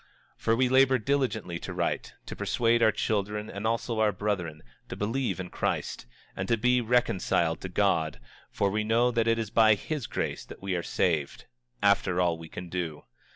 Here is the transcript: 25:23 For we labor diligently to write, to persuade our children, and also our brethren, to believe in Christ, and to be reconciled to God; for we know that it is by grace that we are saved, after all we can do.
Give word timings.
25:23 0.39 0.39
For 0.41 0.55
we 0.55 0.67
labor 0.67 0.97
diligently 0.97 1.59
to 1.59 1.73
write, 1.73 2.15
to 2.25 2.35
persuade 2.35 2.81
our 2.81 2.91
children, 2.91 3.51
and 3.51 3.67
also 3.67 3.99
our 3.99 4.11
brethren, 4.11 4.63
to 4.89 4.95
believe 4.95 5.39
in 5.39 5.51
Christ, 5.51 6.07
and 6.35 6.47
to 6.47 6.57
be 6.57 6.81
reconciled 6.81 7.61
to 7.61 7.69
God; 7.69 8.19
for 8.49 8.71
we 8.71 8.83
know 8.83 9.11
that 9.11 9.27
it 9.27 9.37
is 9.37 9.51
by 9.51 9.75
grace 10.09 10.43
that 10.43 10.59
we 10.59 10.73
are 10.75 10.81
saved, 10.81 11.45
after 11.83 12.19
all 12.19 12.39
we 12.39 12.49
can 12.49 12.67
do. 12.67 13.03